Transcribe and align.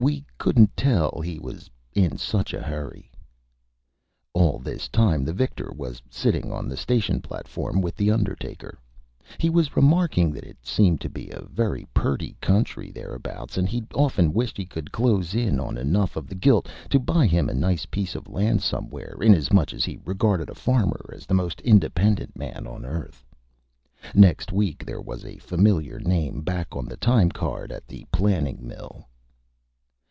"We 0.00 0.24
couldn't 0.38 0.76
tell. 0.76 1.20
He 1.22 1.40
was 1.40 1.68
in 1.92 2.18
such 2.18 2.54
a 2.54 2.62
Hurry." 2.62 3.10
All 4.32 4.60
this 4.60 4.86
Time 4.88 5.24
the 5.24 5.32
Victor 5.32 5.72
was 5.74 6.00
sitting 6.08 6.52
on 6.52 6.68
the 6.68 6.76
Station 6.76 7.20
Platform 7.20 7.80
with 7.82 7.96
the 7.96 8.08
Undertaker. 8.12 8.78
He 9.38 9.50
was 9.50 9.74
Remarking 9.76 10.30
that 10.34 10.44
it 10.44 10.64
seemed 10.64 11.00
to 11.00 11.08
be 11.10 11.30
a 11.30 11.42
very 11.50 11.84
Purty 11.92 12.36
Country 12.40 12.92
thereabouts, 12.92 13.58
and 13.58 13.68
he'd 13.68 13.92
often 13.92 14.32
wished 14.32 14.56
he 14.56 14.66
could 14.66 14.92
close 14.92 15.34
in 15.34 15.58
on 15.58 15.76
enough 15.76 16.14
of 16.14 16.28
the 16.28 16.36
Gilt 16.36 16.68
to 16.90 17.00
buy 17.00 17.26
him 17.26 17.48
a 17.48 17.54
nice 17.54 17.84
piece 17.84 18.14
of 18.14 18.28
Land 18.28 18.62
somewhere, 18.62 19.16
inasmuch 19.20 19.74
as 19.74 19.84
he 19.84 19.98
regarded 20.04 20.48
a 20.48 20.54
Farmer 20.54 21.10
as 21.12 21.26
the 21.26 21.34
most 21.34 21.60
independent 21.62 22.38
Man 22.38 22.68
on 22.68 22.84
Earth. 22.84 23.26
Next 24.14 24.52
week 24.52 24.86
there 24.86 25.00
was 25.02 25.24
a 25.24 25.38
familiar 25.38 25.98
Name 25.98 26.42
back 26.42 26.76
on 26.76 26.84
the 26.86 26.96
Time 26.96 27.32
Card 27.32 27.72
at 27.72 27.88
the 27.88 28.06
Planing 28.12 28.64
Mill. 28.64 29.04